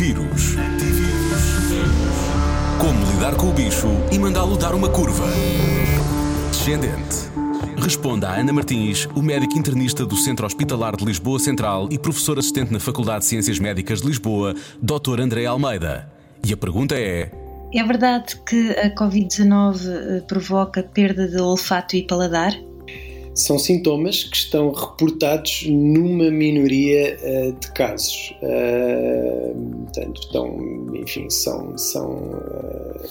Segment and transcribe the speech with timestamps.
[0.00, 0.56] Antivírus.
[2.80, 5.26] Como lidar com o bicho e mandá-lo dar uma curva.
[6.50, 7.28] Descendente.
[7.76, 12.38] Responda a Ana Martins, o médico internista do Centro Hospitalar de Lisboa Central e professor
[12.38, 15.20] assistente na Faculdade de Ciências Médicas de Lisboa, Dr.
[15.20, 16.10] André Almeida.
[16.42, 17.30] E a pergunta é:
[17.74, 22.54] É verdade que a Covid-19 eh, provoca perda de olfato e paladar?
[23.34, 28.34] São sintomas que estão reportados numa minoria uh, de casos.
[28.42, 31.76] Uh, portanto, então, enfim, são.
[31.78, 33.08] são uh,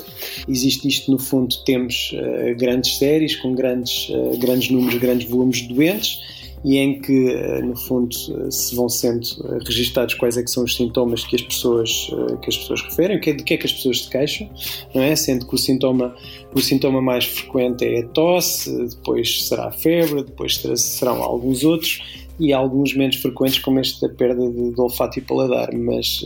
[0.47, 2.13] existe isto, no fundo, temos
[2.57, 6.19] grandes séries com grandes, grandes números, grandes volumes de doentes
[6.63, 10.51] e em que, eh, no fundo, eh, se vão sendo eh, registados quais é que
[10.51, 12.09] são os sintomas que as pessoas,
[12.41, 14.49] que as pessoas referem, é, de que é que as pessoas se queixam,
[14.93, 15.15] não é?
[15.15, 16.13] Sendo que o sintoma,
[16.53, 22.01] o sintoma mais frequente é a tosse, depois será a febre, depois serão alguns outros
[22.37, 26.23] e alguns menos frequentes, como este da perda de, de olfato e paladar, mas,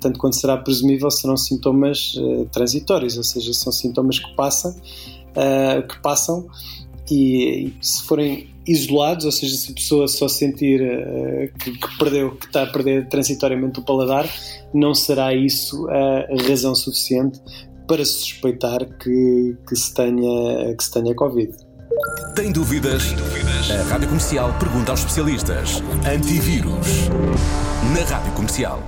[0.00, 2.14] tanto quanto será presumível, serão sintomas
[2.52, 4.74] transitórios, ou seja, são sintomas que passam,
[5.88, 6.46] que passam
[7.10, 11.98] e, e se forem isolados, ou seja, se a pessoa só sentir uh, que, que,
[11.98, 14.28] perdeu, que está a perder transitoriamente o paladar,
[14.72, 17.40] não será isso a razão suficiente
[17.86, 21.52] para suspeitar que, que, se, tenha, que se tenha Covid.
[22.34, 23.04] Tem dúvidas?
[23.04, 23.70] Tem dúvidas?
[23.70, 25.82] A Rádio Comercial pergunta aos especialistas.
[26.04, 27.08] Antivírus.
[27.92, 28.82] Na Rádio Comercial.